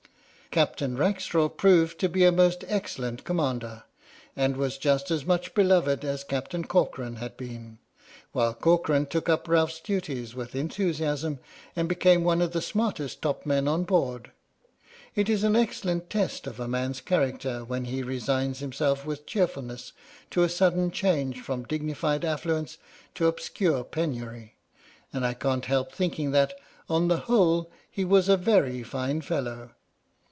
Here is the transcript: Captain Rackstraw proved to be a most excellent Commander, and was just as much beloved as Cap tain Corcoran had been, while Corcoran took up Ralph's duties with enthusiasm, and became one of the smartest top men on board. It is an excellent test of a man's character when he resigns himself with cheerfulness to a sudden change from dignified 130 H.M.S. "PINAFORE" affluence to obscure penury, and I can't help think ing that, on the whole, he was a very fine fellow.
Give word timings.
Captain 0.53 0.97
Rackstraw 0.97 1.47
proved 1.47 1.97
to 2.01 2.09
be 2.09 2.25
a 2.25 2.29
most 2.33 2.65
excellent 2.67 3.23
Commander, 3.23 3.83
and 4.35 4.57
was 4.57 4.77
just 4.77 5.09
as 5.09 5.25
much 5.25 5.53
beloved 5.53 6.03
as 6.03 6.25
Cap 6.25 6.49
tain 6.49 6.65
Corcoran 6.65 7.15
had 7.15 7.37
been, 7.37 7.77
while 8.33 8.53
Corcoran 8.53 9.05
took 9.05 9.29
up 9.29 9.47
Ralph's 9.47 9.79
duties 9.79 10.35
with 10.35 10.53
enthusiasm, 10.53 11.39
and 11.73 11.87
became 11.87 12.25
one 12.25 12.41
of 12.41 12.51
the 12.51 12.61
smartest 12.61 13.21
top 13.21 13.45
men 13.45 13.65
on 13.65 13.85
board. 13.85 14.33
It 15.15 15.29
is 15.29 15.45
an 15.45 15.55
excellent 15.55 16.09
test 16.09 16.45
of 16.47 16.59
a 16.59 16.67
man's 16.67 16.99
character 16.99 17.63
when 17.63 17.85
he 17.85 18.03
resigns 18.03 18.59
himself 18.59 19.05
with 19.05 19.25
cheerfulness 19.25 19.93
to 20.31 20.43
a 20.43 20.49
sudden 20.49 20.91
change 20.91 21.39
from 21.39 21.63
dignified 21.63 22.25
130 22.25 22.25
H.M.S. 22.25 22.39
"PINAFORE" 22.41 22.65
affluence 22.67 23.13
to 23.15 23.27
obscure 23.27 23.83
penury, 23.85 24.55
and 25.13 25.25
I 25.25 25.33
can't 25.33 25.63
help 25.63 25.93
think 25.93 26.19
ing 26.19 26.31
that, 26.31 26.51
on 26.89 27.07
the 27.07 27.17
whole, 27.31 27.71
he 27.89 28.03
was 28.03 28.27
a 28.27 28.35
very 28.35 28.83
fine 28.83 29.21
fellow. 29.21 29.71